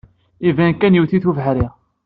Iban 0.47 0.73
kan 0.75 0.97
iwet-iyi 0.97 1.27
ubeḥri. 1.29 1.67